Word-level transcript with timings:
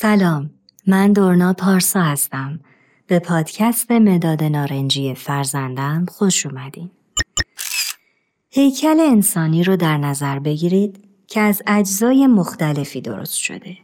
سلام 0.00 0.50
من 0.86 1.12
دورنا 1.12 1.52
پارسا 1.52 2.02
هستم. 2.02 2.60
به 3.06 3.18
پادکست 3.18 3.90
مداد 3.92 4.44
نارنجی 4.44 5.14
فرزندم 5.14 6.06
خوش 6.08 6.46
اومدین. 6.46 6.90
هیکل 8.50 9.00
انسانی 9.00 9.64
رو 9.64 9.76
در 9.76 9.98
نظر 9.98 10.38
بگیرید 10.38 11.04
که 11.26 11.40
از 11.40 11.62
اجزای 11.66 12.26
مختلفی 12.26 13.00
درست 13.00 13.34
شده. 13.34 13.78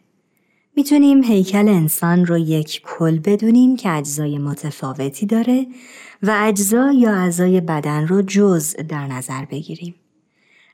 می‌تونیم 0.76 1.24
هیکل 1.24 1.68
انسان 1.68 2.26
رو 2.26 2.38
یک 2.38 2.82
کل 2.84 3.18
بدونیم 3.18 3.76
که 3.76 3.90
اجزای 3.90 4.38
متفاوتی 4.38 5.26
داره 5.26 5.66
و 6.22 6.36
اجزا 6.38 6.92
یا 6.92 7.14
اعضای 7.14 7.60
بدن 7.60 8.06
رو 8.06 8.22
جزء 8.22 8.82
در 8.82 9.06
نظر 9.06 9.44
بگیریم. 9.44 9.94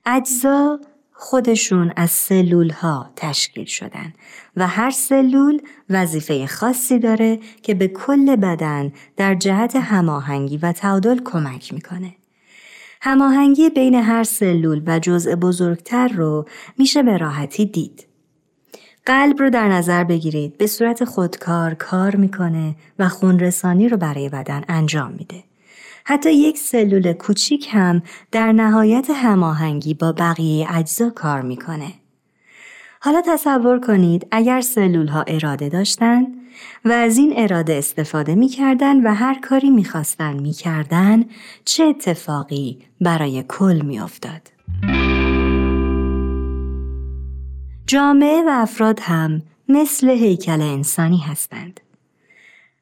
اجزا 0.07 0.81
خودشون 1.23 1.93
از 1.97 2.11
سلول 2.11 2.71
ها 2.71 3.11
تشکیل 3.17 3.65
شدن 3.65 4.13
و 4.57 4.67
هر 4.67 4.91
سلول 4.91 5.61
وظیفه 5.91 6.47
خاصی 6.47 6.99
داره 6.99 7.39
که 7.63 7.75
به 7.75 7.89
کل 7.89 8.37
بدن 8.37 8.93
در 9.17 9.35
جهت 9.35 9.77
هماهنگی 9.77 10.57
و 10.57 10.73
تعادل 10.73 11.21
کمک 11.25 11.75
می‌کنه. 11.75 12.15
هماهنگی 13.03 13.71
بین 13.71 13.95
هر 13.95 14.25
سلول 14.25 14.83
و 14.87 14.99
جزء 14.99 15.35
بزرگتر 15.35 16.09
رو 16.09 16.49
میشه 16.79 17.03
به 17.03 17.17
راحتی 17.17 17.67
دید. 17.67 18.07
قلب 19.07 19.39
رو 19.41 19.51
در 19.51 19.69
نظر 19.69 20.05
بگیرید 20.05 20.59
به 20.59 20.67
صورت 20.67 21.05
خودکار 21.05 21.75
کار 21.75 22.17
می‌کنه 22.17 22.75
و 22.99 23.09
خونرسانی 23.09 23.89
رو 23.89 23.97
برای 23.97 24.29
بدن 24.29 24.65
انجام 24.69 25.13
میده. 25.13 25.50
حتی 26.05 26.33
یک 26.33 26.59
سلول 26.59 27.13
کوچیک 27.13 27.69
هم 27.71 28.03
در 28.33 28.53
نهایت 28.53 29.11
هماهنگی 29.11 29.95
با 29.95 30.13
بقیه 30.13 30.67
اجزا 30.71 31.11
کار 31.11 31.43
می‌کنه. 31.43 31.93
حالا 33.01 33.23
تصور 33.27 33.81
کنید 33.81 34.27
اگر 34.31 34.61
سلول 34.61 35.09
ها 35.09 35.25
اراده 35.27 35.69
داشتن 35.69 36.27
و 36.85 36.93
از 36.93 37.19
این 37.19 37.33
اراده 37.37 37.75
استفاده 37.75 38.35
می‌کردن 38.35 39.07
و 39.07 39.15
هر 39.15 39.39
کاری 39.41 39.71
می‌خواستن 39.71 40.41
می‌کردن 40.41 41.25
چه 41.65 41.85
اتفاقی 41.85 42.79
برای 43.01 43.45
کل 43.49 43.81
میافتاد. 43.85 44.43
جامعه 47.87 48.43
و 48.47 48.49
افراد 48.49 49.01
هم 49.03 49.43
مثل 49.69 50.09
هیکل 50.09 50.61
انسانی 50.61 51.19
هستند. 51.19 51.81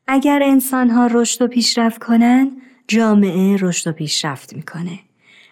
اگر 0.06 0.42
انسان 0.42 0.90
ها 0.90 1.06
رشد 1.06 1.42
و 1.42 1.48
پیشرفت 1.48 2.04
کنند، 2.04 2.50
جامعه 2.88 3.56
رشد 3.60 3.90
و 3.90 3.92
پیشرفت 3.92 4.54
می‌کنه. 4.54 4.98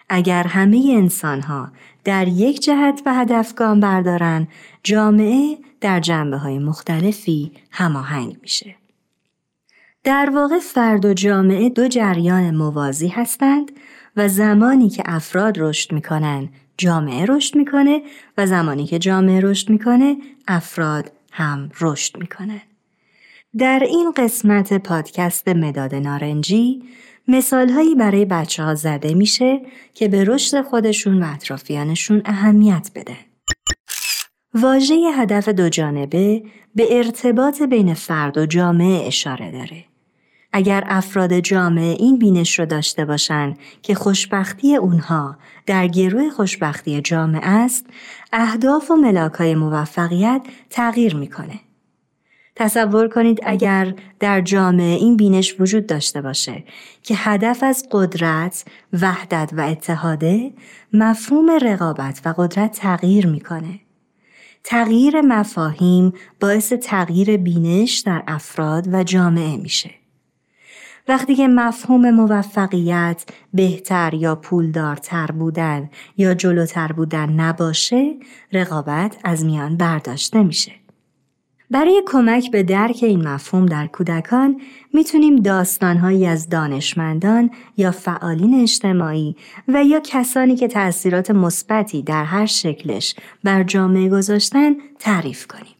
اگر 0.09 0.43
همه 0.43 0.93
انسان 0.97 1.41
ها 1.41 1.71
در 2.03 2.27
یک 2.27 2.61
جهت 2.61 3.01
و 3.05 3.13
هدف 3.13 3.53
گام 3.53 3.79
بردارن، 3.79 4.47
جامعه 4.83 5.57
در 5.81 5.99
جنبه 5.99 6.37
های 6.37 6.59
مختلفی 6.59 7.51
هماهنگ 7.71 8.37
میشه. 8.41 8.75
در 10.03 10.29
واقع 10.29 10.59
فرد 10.59 11.05
و 11.05 11.13
جامعه 11.13 11.69
دو 11.69 11.87
جریان 11.87 12.55
موازی 12.55 13.07
هستند 13.07 13.71
و 14.15 14.27
زمانی 14.27 14.89
که 14.89 15.03
افراد 15.05 15.59
رشد 15.59 15.91
می‌کنن 15.91 16.49
جامعه 16.77 17.25
رشد 17.25 17.55
می‌کنه 17.55 18.01
و 18.37 18.45
زمانی 18.45 18.85
که 18.85 18.99
جامعه 18.99 19.41
رشد 19.41 19.69
می‌کنه 19.69 20.17
افراد 20.47 21.11
هم 21.31 21.69
رشد 21.81 22.17
می‌کنه. 22.17 22.61
در 23.57 23.83
این 23.87 24.11
قسمت 24.11 24.73
پادکست 24.73 25.47
مداد 25.47 25.95
نارنجی 25.95 26.83
مثال 27.27 27.69
هایی 27.69 27.95
برای 27.95 28.25
بچه 28.25 28.63
ها 28.63 28.75
زده 28.75 29.13
میشه 29.13 29.61
که 29.93 30.07
به 30.07 30.23
رشد 30.23 30.61
خودشون 30.61 31.23
و 31.23 31.25
اطرافیانشون 31.33 32.21
اهمیت 32.25 32.89
بده. 32.95 33.15
واژه 34.53 34.95
هدف 35.15 35.49
دو 35.49 35.69
جانبه 35.69 36.43
به 36.75 36.97
ارتباط 36.97 37.61
بین 37.61 37.93
فرد 37.93 38.37
و 38.37 38.45
جامعه 38.45 39.07
اشاره 39.07 39.51
داره. 39.51 39.85
اگر 40.53 40.83
افراد 40.87 41.39
جامعه 41.39 41.95
این 41.99 42.19
بینش 42.19 42.59
رو 42.59 42.65
داشته 42.65 43.05
باشند 43.05 43.57
که 43.81 43.95
خوشبختی 43.95 44.75
اونها 44.75 45.37
در 45.65 45.87
گروه 45.87 46.29
خوشبختی 46.29 47.01
جامعه 47.01 47.47
است، 47.47 47.85
اهداف 48.33 48.91
و 48.91 48.95
ملاکای 48.95 49.55
موفقیت 49.55 50.41
تغییر 50.69 51.15
می‌کنه. 51.15 51.59
تصور 52.59 53.07
کنید 53.07 53.39
اگر 53.43 53.93
در 54.19 54.41
جامعه 54.41 54.95
این 54.95 55.17
بینش 55.17 55.55
وجود 55.59 55.87
داشته 55.87 56.21
باشه 56.21 56.63
که 57.03 57.15
هدف 57.17 57.63
از 57.63 57.87
قدرت، 57.91 58.65
وحدت 59.01 59.49
و 59.53 59.61
اتحاده 59.61 60.51
مفهوم 60.93 61.51
رقابت 61.51 62.21
و 62.25 62.33
قدرت 62.37 62.71
تغییر 62.71 63.27
می‌کنه. 63.27 63.79
تغییر 64.63 65.21
مفاهیم 65.21 66.13
باعث 66.39 66.73
تغییر 66.73 67.37
بینش 67.37 67.97
در 67.97 68.23
افراد 68.27 68.93
و 68.93 69.03
جامعه 69.03 69.57
میشه. 69.57 69.91
وقتی 71.07 71.35
که 71.35 71.47
مفهوم 71.47 72.09
موفقیت 72.11 73.23
بهتر 73.53 74.13
یا 74.13 74.35
پولدارتر 74.35 75.27
بودن 75.27 75.89
یا 76.17 76.33
جلوتر 76.33 76.91
بودن 76.91 77.29
نباشه 77.29 78.13
رقابت 78.53 79.17
از 79.23 79.45
میان 79.45 79.77
برداشته 79.77 80.43
میشه. 80.43 80.86
برای 81.71 82.03
کمک 82.05 82.51
به 82.51 82.63
درک 82.63 82.99
این 83.01 83.27
مفهوم 83.27 83.65
در 83.65 83.87
کودکان 83.87 84.61
می‌تونیم 84.93 85.35
داستانهایی 85.35 86.25
از 86.25 86.49
دانشمندان 86.49 87.49
یا 87.77 87.91
فعالین 87.91 88.61
اجتماعی 88.61 89.35
و 89.67 89.83
یا 89.83 89.99
کسانی 89.99 90.55
که 90.55 90.67
تأثیرات 90.67 91.31
مثبتی 91.31 92.01
در 92.01 92.23
هر 92.23 92.45
شکلش 92.45 93.15
بر 93.43 93.63
جامعه 93.63 94.09
گذاشتن 94.09 94.75
تعریف 94.99 95.47
کنیم. 95.47 95.75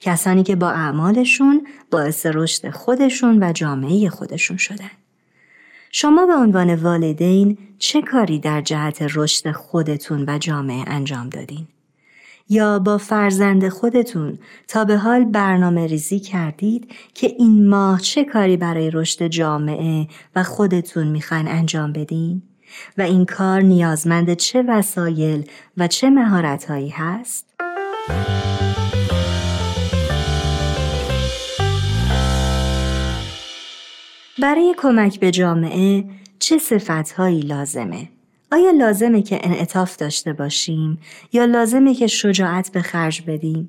کسانی 0.00 0.42
که 0.42 0.56
با 0.56 0.70
اعمالشون 0.70 1.66
باعث 1.90 2.26
رشد 2.26 2.70
خودشون 2.70 3.42
و 3.42 3.52
جامعه 3.52 4.08
خودشون 4.08 4.56
شدن. 4.56 4.90
شما 5.90 6.26
به 6.26 6.34
عنوان 6.34 6.74
والدین 6.74 7.58
چه 7.78 8.02
کاری 8.02 8.38
در 8.38 8.60
جهت 8.60 9.02
رشد 9.14 9.52
خودتون 9.52 10.24
و 10.28 10.38
جامعه 10.38 10.84
انجام 10.86 11.28
دادین؟ 11.28 11.66
یا 12.48 12.78
با 12.78 12.98
فرزند 12.98 13.68
خودتون 13.68 14.38
تا 14.68 14.84
به 14.84 14.96
حال 14.96 15.24
برنامه 15.24 15.86
ریزی 15.86 16.20
کردید 16.20 16.92
که 17.14 17.26
این 17.38 17.68
ماه 17.68 18.00
چه 18.00 18.24
کاری 18.24 18.56
برای 18.56 18.90
رشد 18.90 19.26
جامعه 19.26 20.08
و 20.36 20.42
خودتون 20.42 21.06
می‌خواین 21.06 21.48
انجام 21.48 21.92
بدین؟ 21.92 22.42
و 22.98 23.02
این 23.02 23.24
کار 23.24 23.60
نیازمند 23.60 24.34
چه 24.34 24.64
وسایل 24.68 25.50
و 25.76 25.88
چه 25.88 26.10
مهارتهایی 26.10 26.88
هست؟ 26.88 27.46
برای 34.42 34.74
کمک 34.78 35.20
به 35.20 35.30
جامعه 35.30 36.04
چه 36.38 36.58
صفتهایی 36.58 37.40
لازمه؟ 37.40 38.15
آیا 38.56 38.70
لازمه 38.70 39.22
که 39.22 39.40
انعطاف 39.42 39.96
داشته 39.96 40.32
باشیم 40.32 40.98
یا 41.32 41.44
لازمه 41.44 41.94
که 41.94 42.06
شجاعت 42.06 42.72
به 42.72 42.82
خرج 42.82 43.22
بدیم؟ 43.26 43.68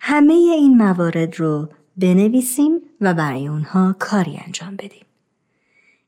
همه 0.00 0.32
این 0.32 0.76
موارد 0.76 1.40
رو 1.40 1.68
بنویسیم 1.96 2.80
و 3.00 3.14
برای 3.14 3.48
اونها 3.48 3.96
کاری 3.98 4.40
انجام 4.46 4.76
بدیم. 4.76 5.04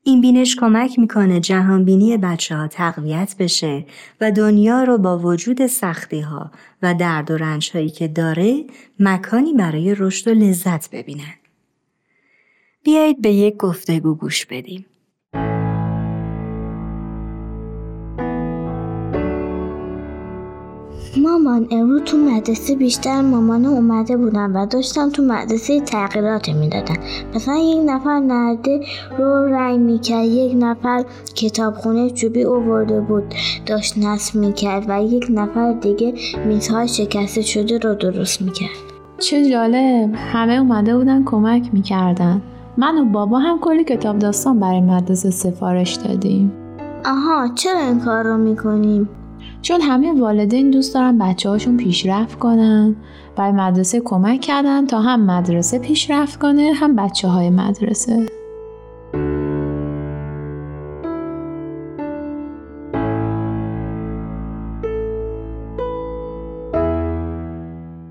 این 0.03 0.21
بینش 0.21 0.55
کمک 0.55 0.99
می‌کنه 0.99 1.39
جهانبینی 1.39 2.17
بچه 2.17 2.55
ها 2.55 2.67
تقویت 2.67 3.35
بشه 3.39 3.85
و 4.21 4.31
دنیا 4.31 4.83
رو 4.83 4.97
با 4.97 5.19
وجود 5.19 5.67
سختی 5.67 6.19
ها 6.19 6.51
و 6.81 6.93
درد 6.93 7.31
و 7.31 7.37
رنج 7.37 7.71
هایی 7.73 7.89
که 7.89 8.07
داره 8.07 8.65
مکانی 8.99 9.53
برای 9.53 9.95
رشد 9.95 10.27
و 10.27 10.33
لذت 10.33 10.89
ببینن. 10.89 11.35
بیایید 12.83 13.21
به 13.21 13.29
یک 13.29 13.57
گفتگو 13.57 14.15
گوش 14.15 14.45
بدیم. 14.45 14.85
مامان 21.17 21.67
امروز 21.71 22.01
تو 22.05 22.17
مدرسه 22.17 22.75
بیشتر 22.75 23.21
مامان 23.21 23.65
اومده 23.65 24.17
بودن 24.17 24.51
و 24.51 24.65
داشتم 24.65 25.09
تو 25.09 25.23
مدرسه 25.23 25.79
تغییرات 25.79 26.49
می‌دادن. 26.49 26.95
مثلا 27.35 27.55
یک 27.55 27.79
نفر 27.85 28.19
نرده 28.19 28.79
رو 29.17 29.45
رنگ 29.45 29.79
می‌کرد 29.79 30.25
یک 30.25 30.55
نفر 30.59 31.03
کتابخونه 31.35 32.09
چوبی 32.09 32.43
اوورده 32.43 33.01
بود 33.01 33.23
داشت 33.65 33.97
نصب 33.97 34.35
می‌کرد 34.39 34.85
و 34.87 35.03
یک 35.03 35.27
نفر 35.29 35.73
دیگه 35.73 36.13
میزهای 36.45 36.87
شکسته 36.87 37.41
شده 37.41 37.77
رو 37.77 37.95
درست 37.95 38.41
می‌کرد. 38.41 38.69
چه 39.19 39.49
جالب! 39.49 40.11
همه 40.15 40.53
اومده 40.53 40.97
بودن 40.97 41.23
کمک 41.23 41.69
می‌کردن. 41.73 42.41
من 42.77 42.97
و 42.97 43.05
بابا 43.05 43.39
هم 43.39 43.59
کلی 43.59 43.83
کتاب 43.83 44.19
داستان 44.19 44.59
برای 44.59 44.81
مدرسه 44.81 45.29
سفارش 45.29 45.93
دادیم. 45.93 46.51
آها 47.05 47.47
چرا 47.55 47.79
این 47.79 47.99
کار 47.99 48.23
رو 48.23 48.37
می‌کنیم؟ 48.37 49.09
چون 49.61 49.81
همه 49.81 50.21
والدین 50.21 50.71
دوست 50.71 50.93
دارن 50.93 51.17
بچه 51.17 51.49
هاشون 51.49 51.77
پیشرفت 51.77 52.39
کنن 52.39 52.95
برای 53.35 53.51
مدرسه 53.51 53.99
کمک 53.99 54.41
کردن 54.41 54.87
تا 54.87 55.01
هم 55.01 55.25
مدرسه 55.25 55.79
پیشرفت 55.79 56.39
کنه 56.39 56.71
هم 56.75 56.95
بچه 56.95 57.27
های 57.27 57.49
مدرسه. 57.49 58.25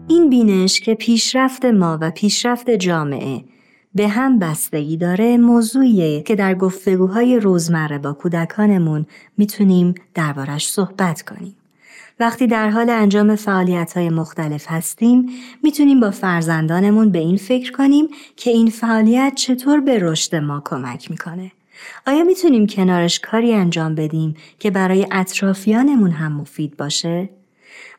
این 0.09 0.31
بینش 0.31 0.81
که 0.81 0.95
پیشرفت 0.95 1.65
ما 1.65 1.99
و 2.01 2.11
پیشرفت 2.11 2.71
جامعه 2.71 3.45
به 3.95 4.09
هم 4.09 4.39
بستگی 4.39 4.97
داره 4.97 5.37
موضوعیه 5.37 6.23
که 6.23 6.35
در 6.35 6.55
گفتگوهای 6.55 7.41
روزمره 7.41 7.99
با 7.99 8.13
کودکانمون 8.13 9.07
می‌تونیم 9.37 9.95
دربارش 10.15 10.69
صحبت 10.69 11.23
کنیم. 11.23 11.57
وقتی 12.21 12.47
در 12.47 12.71
حال 12.71 12.91
انجام 12.91 13.37
فعالیت 13.37 13.93
های 13.97 14.11
مختلف 14.11 14.65
هستیم 14.69 15.29
می‌تونیم 15.63 16.01
با 16.01 16.11
فرزندانمون 16.11 17.11
به 17.11 17.19
این 17.19 17.37
فکر 17.37 17.73
کنیم 17.73 18.09
که 18.37 18.51
این 18.51 18.71
فعالیت 18.71 19.33
چطور 19.37 19.81
به 19.81 19.99
رشد 19.99 20.35
ما 20.37 20.63
کمک 20.65 21.11
می‌کنه. 21.11 21.53
آیا 22.07 22.25
می‌تونیم 22.25 22.67
کنارش 22.67 23.21
کاری 23.21 23.55
انجام 23.55 23.95
بدیم 23.95 24.35
که 24.59 24.71
برای 24.71 25.07
اطرافیانمون 25.11 26.11
هم 26.11 26.33
مفید 26.33 26.77
باشه؟ 26.77 27.29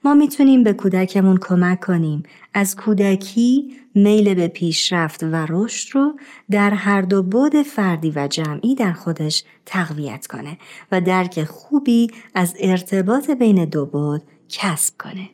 ما 0.06 0.13
می‌تونیم 0.13 0.63
به 0.63 0.74
کودکمون 0.74 1.38
کمک 1.42 1.80
کنیم 1.80 2.24
از 2.54 2.75
کودکی 2.75 3.75
میل 3.96 4.34
به 4.34 4.48
پیشرفت 4.48 5.24
و 5.24 5.46
رشد 5.50 5.96
رو 5.96 6.19
در 6.52 6.69
هر 6.69 7.02
دو 7.02 7.24
بود 7.24 7.62
فردی 7.62 8.13
و 8.16 8.28
جمعی 8.28 8.75
در 8.75 8.94
خودش 8.94 9.44
تقویت 9.66 10.28
کنه 10.28 10.57
و 10.92 11.02
درک 11.02 11.44
خوبی 11.44 12.07
از 12.36 12.56
ارتباط 12.60 13.30
بین 13.30 13.66
دو 13.66 13.86
بود 13.86 14.22
کسب 14.50 14.94
کنه. 15.00 15.30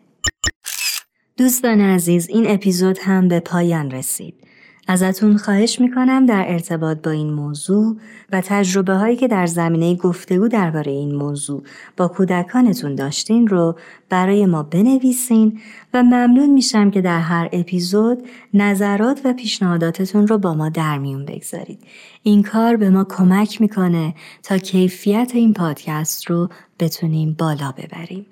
دوستان 1.38 1.82
عزیز 1.82 2.30
این 2.30 2.50
اپیزود 2.50 2.98
هم 3.02 3.28
به 3.28 3.40
پایان 3.40 3.92
رسید. 3.92 4.36
ازتون 4.88 5.38
خواهش 5.38 5.82
می‌کنم 5.82 6.26
در 6.26 6.46
ارتباط 6.48 6.98
با 6.98 7.12
این 7.12 7.34
موضوع 7.34 7.98
و 8.32 8.42
تجربه 8.42 8.94
هایی 8.94 9.16
که 9.16 9.28
در 9.28 9.46
زمینه 9.46 9.96
گفتگو 9.96 10.48
درباره 10.48 10.92
این 10.92 11.16
موضوع 11.16 11.64
با 11.98 12.08
کودکانتون 12.08 12.96
داشتین 12.96 13.48
رو 13.48 13.76
برای 14.10 14.46
ما 14.46 14.64
بنویسین 14.64 15.60
و 15.94 16.04
ممنون 16.04 16.50
میشم 16.50 16.92
که 16.92 17.02
در 17.02 17.20
هر 17.20 17.50
اپیزود 17.52 18.24
نظرات 18.54 19.22
و 19.26 19.34
پیشنهاداتتون 19.34 20.28
رو 20.28 20.38
با 20.38 20.54
ما 20.54 20.70
در 20.70 20.98
میون 20.98 21.26
بگذارید. 21.26 21.80
این 22.24 22.44
کار 22.44 22.78
به 22.78 22.90
ما 22.90 23.04
کمک 23.04 23.62
می‌کنه 23.62 24.16
تا 24.44 24.58
کیفیت 24.58 25.32
این 25.34 25.54
پادکست 25.54 26.26
رو 26.26 26.50
بتونیم 26.80 27.36
بالا 27.40 27.72
ببریم. 27.72 28.26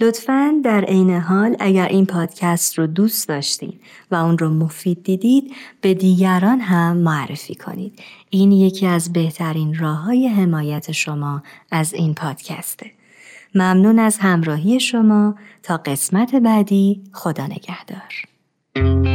لطفا 0.00 0.60
در 0.64 0.84
عین 0.84 1.10
حال 1.10 1.56
اگر 1.60 1.88
این 1.88 2.06
پادکست 2.06 2.78
رو 2.78 2.86
دوست 2.86 3.28
داشتین 3.28 3.72
و 4.10 4.14
اون 4.14 4.38
رو 4.38 4.48
مفید 4.48 5.02
دیدید 5.02 5.52
به 5.80 5.94
دیگران 5.94 6.60
هم 6.60 6.96
معرفی 6.96 7.54
کنید. 7.54 7.98
این 8.30 8.52
یکی 8.52 8.86
از 8.86 9.12
بهترین 9.12 9.78
راه 9.78 9.98
های 9.98 10.28
حمایت 10.28 10.92
شما 10.92 11.42
از 11.70 11.94
این 11.94 12.14
پادکسته. 12.14 12.90
ممنون 13.54 13.98
از 13.98 14.18
همراهی 14.18 14.80
شما 14.80 15.34
تا 15.62 15.76
قسمت 15.76 16.34
بعدی 16.34 17.02
خدا 17.12 17.46
نگهدار. 17.46 19.11